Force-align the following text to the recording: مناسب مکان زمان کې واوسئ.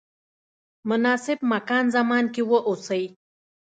مناسب 0.89 1.37
مکان 1.51 1.85
زمان 1.95 2.25
کې 2.33 2.41
واوسئ. 2.49 3.03